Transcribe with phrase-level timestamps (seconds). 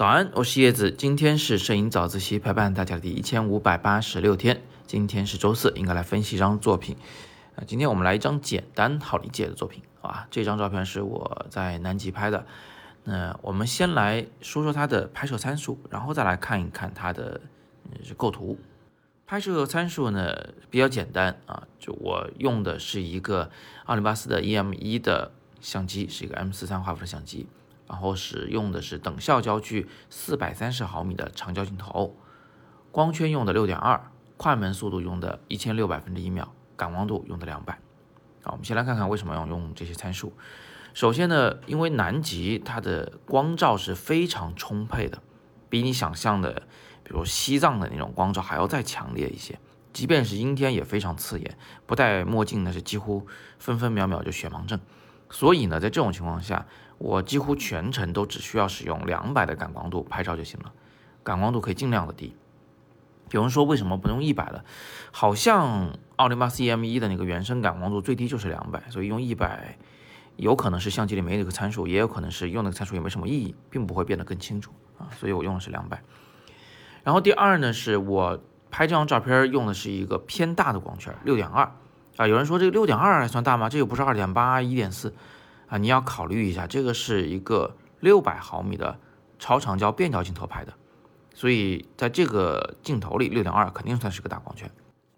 [0.00, 0.90] 早安，我是叶子。
[0.90, 4.62] 今天是摄影早自习陪伴大家的第一千五百八十六天。
[4.86, 6.96] 今天是周四，应该来分析一张作品。
[7.54, 10.26] 啊，今天我们来一张简单好理解的作品好吧。
[10.30, 12.46] 这张照片是我在南极拍的。
[13.04, 17.38] 那我们先来说说它的拍摄参数，然后再来看一看它的
[18.16, 18.58] 构图。
[19.26, 20.34] 拍摄参数呢
[20.70, 23.50] 比较简单啊，就我用的是一个
[23.84, 25.30] 奥林巴斯的 EM 一的
[25.60, 27.46] 相机，是一个 M 四三画幅的相机。
[27.90, 32.16] 然后使用的是等效焦距四百三十毫米的长焦镜头，
[32.92, 37.80] 光圈用的六点二，快门速度用的一千六百分之一秒，感光度用的两百。
[38.44, 40.32] 好，我们先来看看为什么要用这些参数。
[40.94, 45.20] 首先呢，因为南极它的光照是非常充沛的，
[45.68, 46.62] 比你想象的，
[47.02, 49.58] 比如西藏的那种光照还要再强烈一些。
[49.92, 53.26] 即便是阴天也非常刺眼，不戴墨镜那是几乎
[53.58, 54.78] 分分秒秒就血盲症。
[55.28, 56.66] 所以呢，在这种情况下，
[57.00, 60.70] 我几乎全程都只需要使用两百的感光度拍照就行了，
[61.24, 62.36] 感光度可以尽量的低。
[63.30, 64.62] 有人说为什么不用一百的？
[65.10, 69.78] 好像奥林巴斯 EM 一的那个原生感光度最低就是两百，所以用一百
[70.36, 75.08] 有可能是相机里没这个参数，也有可能是用那个参数也没什么意义，并不会变得更清楚啊。
[75.18, 76.02] 所以我用的是两百。
[77.02, 78.38] 然后第二呢，是我
[78.70, 81.72] 拍这张照片用的是一个偏大的光圈，六点二
[82.18, 82.26] 啊。
[82.26, 83.70] 有人说这个六点二还算大吗？
[83.70, 85.14] 这又不是二点八、一点四。
[85.70, 88.98] 啊，你要考虑一下，这个是一个六百毫米的
[89.38, 90.74] 超长焦变焦镜头拍的，
[91.32, 94.68] 所以在这个镜头里，六点二肯定算是个大光圈。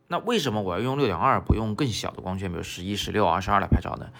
[0.09, 4.11] 那为什么我要用六点二，不用更小的光圈，比如十一、十六、二十二来拍照呢？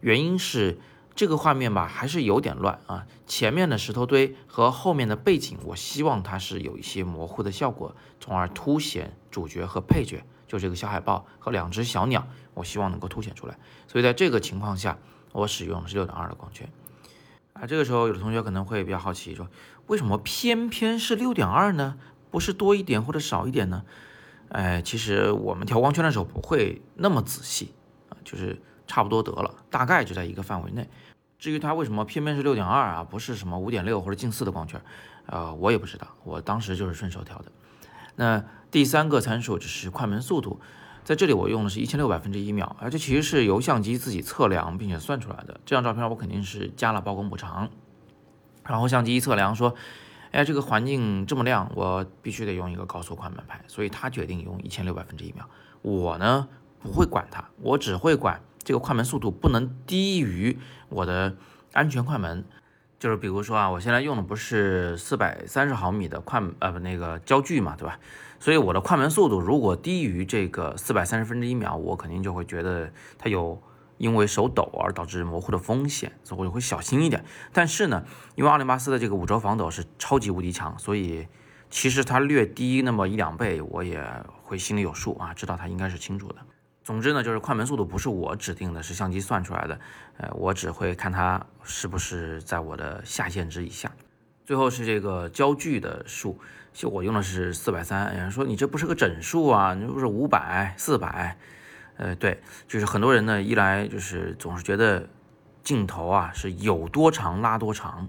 [0.00, 0.78] 原因是
[1.16, 3.04] 这个画面吧，还是有点乱啊。
[3.26, 13.58] 前面的石头堆和后面的背景，我希望它是有一些模糊的效果，从而凸显主角和配角，就这个小海豹和两只小鸟，我希望能够凸显出来。
[13.88, 14.96] 所以在这个情况下。
[15.32, 16.68] 我使用的是六点二的光圈
[17.54, 19.48] 啊，这个时候有的同学可能会比较好奇，说
[19.86, 21.96] 为什么偏偏是六点二呢？
[22.30, 23.84] 不是多一点或者少一点呢？
[24.48, 27.74] 哎，其实我们调光圈的时候不会那么仔细
[28.08, 30.88] 啊，就是差不多得了，大概就在一个范围内。
[31.38, 34.80] 至于它为什么偏偏是六点二啊，不是什么五点六或者近似的光圈，
[35.26, 37.52] 呃，我也不知道，我当时就是顺手调的。
[38.16, 40.60] 那第三个参数就是快门速度。
[41.04, 45.60] 在这里我用的是一千六百分之一秒，而这其实是由相机自己测量并且算出来的。
[45.64, 47.68] 这张照片我肯定是加了曝光补偿，
[48.64, 49.74] 然后相机一测量说，
[50.30, 55.48] 哎，这个环境这么亮，我必须得用一个高速快门拍，所以他决定用一千六百分之一秒。
[55.82, 56.48] 我呢
[56.80, 60.56] 不会管它，我只会管这个快门速度不能低于
[60.88, 61.34] 我的
[61.72, 62.44] 安全快门。
[63.02, 67.98] 就是比如说啊，我现在用的不是四百三十毫米的快呃不那个焦距嘛，对吧？
[68.38, 73.60] 所以我的快门速度如果低于这个四百三十分之一秒，我肯定就会觉得它有
[73.98, 77.24] 因为手抖而导致模糊的风险，所以我就会小心一点。
[77.52, 78.04] 但是呢，
[78.36, 81.26] 因为奥林巴斯的这个五轴防抖是超级无敌强，所以
[81.70, 84.00] 其实它略低那么一两倍，我也
[84.44, 86.36] 会心里有数啊，知道它应该是清楚的。
[86.84, 89.80] 总之呢，就是快门速度不是我指定的，是相机算出来的。
[90.16, 93.90] 呃，我只会看它是不是在我的下限值以下。
[94.44, 96.36] 最后是这个焦距的数，
[96.72, 98.12] 就我用的是四百三。
[98.14, 101.36] 有人说你这不是个整数啊，你不是五百、四百？
[101.98, 105.08] 呃，对，就是很多人呢，一来就是总是觉得
[105.62, 108.08] 镜头啊是有多长拉多长，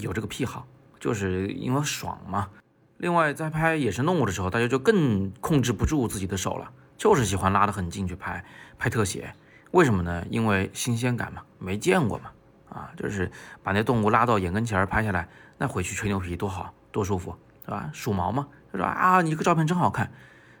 [0.00, 0.66] 有这个癖好，
[0.98, 2.50] 就是因为爽嘛。
[2.98, 6.70] 另外，在拍野生动物的时候，大家就更控制不住自己的手了。
[7.00, 8.44] 就是喜欢拉得很近去拍
[8.78, 9.32] 拍特写，
[9.70, 10.22] 为什么呢？
[10.28, 12.30] 因为新鲜感嘛，没见过嘛，
[12.68, 17.34] 啊，就是把那动物拉到眼跟前拍下来，那回去吹牛皮多好，多舒服，
[17.64, 17.88] 对吧？
[17.94, 20.12] 数毛嘛，他说啊，你这个照片真好看，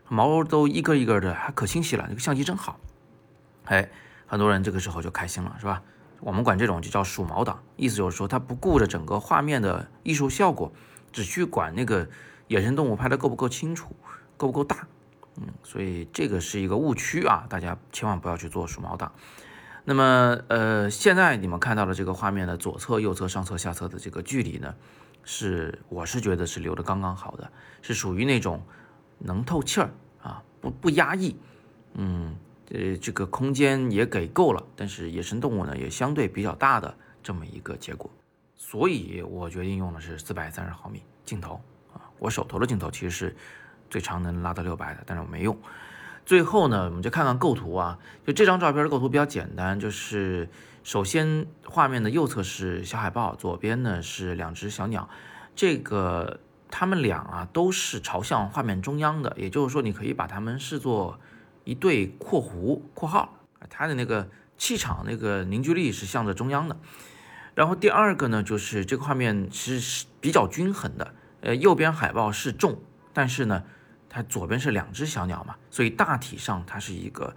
[0.08, 2.80] 毛都一个一个的，还可清晰了，那个相机真好，
[3.66, 3.90] 哎，
[4.26, 5.82] 很多人这个时候就开心了，是吧？
[6.20, 10.72] 我们管这种就叫数毛党，意思就是说他不顾着整个画面的艺术效果，
[11.12, 12.08] 只去管那个
[12.46, 13.94] 野生动物拍的够不够清楚，
[14.38, 14.88] 够不够大。
[15.36, 19.12] 嗯，所以这个是一个误区啊，大家千万不要去做数毛党。
[19.84, 24.74] 那么，呃，现在你们看到的这个画面的左侧、右侧、上侧、下侧的这个距离呢，
[25.24, 27.50] 是我是觉得是留的刚刚好的，
[27.80, 28.62] 是属于那种
[29.18, 29.90] 能透气儿
[30.22, 31.34] 啊，不不压抑。
[31.94, 32.36] 嗯，
[32.70, 38.10] 呃，这个空间也给够了，但是野生动物呢也相对比较大的这么一个结果，
[38.54, 41.60] 所以我决定用的是四百三十毫米镜头
[41.94, 43.36] 啊，我手头的镜头其实是。
[43.90, 45.58] 最长能拉到六百的，但是我没用。
[46.24, 47.98] 最后呢，我们就看看构图啊。
[48.24, 50.48] 就这张照片的构图比较简单，就是
[50.84, 55.08] 首先画面的右侧是小海豹，左边呢是两只小鸟。
[55.56, 56.38] 这个
[56.70, 61.18] 它们俩啊都是朝向画面中央的，也就是说你可以把它们视作
[61.64, 63.34] 一对括弧括号，
[63.68, 66.76] 它的那个气场、那个凝聚力是向着中央的。
[67.56, 72.78] 然后第二个呢，就是这个画面其实是比较均衡的，呃，右边海报是重，
[73.12, 73.64] 但是呢，
[74.10, 77.34] 它左边是两只小鸟嘛，所以大体上它是一个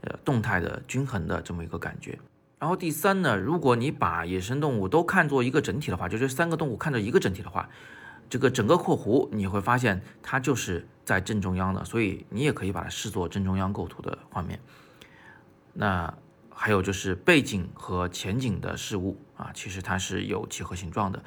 [0.00, 2.18] 呃动态的均衡的这么一个感觉。
[2.58, 7.68] 然后第三呢，如果你把野生动物都看作一个整体的话，就这三个动物看作一个整体的话，
[8.30, 14.58] 这个整个括弧你会发现它就是在正中央的，所以你也可以把它视作正中央构图的画面。
[15.74, 16.14] 那
[16.48, 21.22] 还有就是背景和前景的事物啊，其实它是有几何形状的。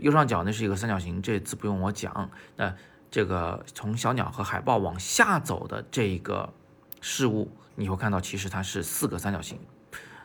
[0.00, 2.30] 右上角那是一个三角形，这次不用我讲。
[2.56, 2.72] 那
[3.12, 6.50] 这个从小鸟和海豹往下走的这个
[7.02, 9.58] 事物，你会看到其实它是四个三角形。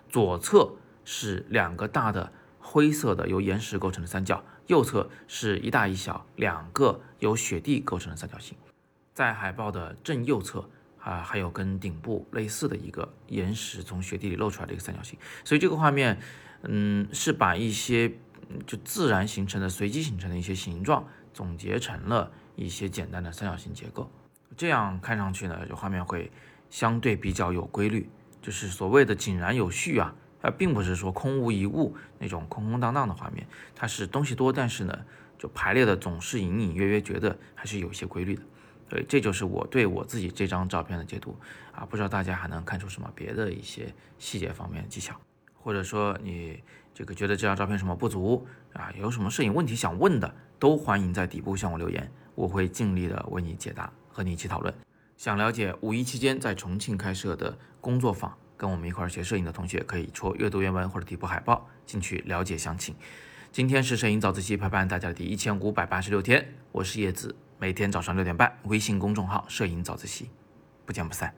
[0.07, 0.71] 左侧
[1.03, 8.57] 是两个大的灰色的由岩石构成的三角，右侧是一大一小两个由雪地构成的三角形。
[9.13, 10.69] 在海报的正右侧
[11.01, 15.19] 啊，还有跟顶部类似的一个岩石从雪地里露出来的一个三角形。
[15.43, 16.17] 所以这个画面，
[16.61, 18.13] 嗯，是把一些
[18.65, 24.11] 就自然形成的、随机形成的一些形状总结成了一些简单的三角形结构。
[24.57, 26.29] 这样看上去呢，就画面会
[26.69, 28.09] 相对比较有规律。
[28.41, 33.45] 就是所谓的井然有序啊，它并不是说空无一物那种空空荡荡的画面，
[33.75, 34.97] 它是东西多，但是呢，
[35.37, 38.41] 就排列的总是隐隐约约觉得还是有一些规律的。
[38.89, 41.37] 所以这就是我对我自己这张照片的解读
[41.73, 45.13] 啊，不知道大家还能看出什么别的一些细节方面的技巧，
[45.55, 46.63] 或者说你
[46.93, 54.71] 这个觉得这张照片什么不足啊，有什么摄影问题想问的，都欢迎在底部向我留言，我会尽力的为你解答，和你一起讨论。
[55.17, 62.93] 想了解五一期间在重庆开设的工作坊，跟我们一块儿学摄影的同学，可以戳阅读原文或者底部海报进去了解详情。
[63.51, 70.29] 今天是摄影早自习陪伴大家的第一千五百八十六天，我是叶子，每天早上六点半，微信公众号“摄影早自习”，
[70.85, 71.33] 不见不散。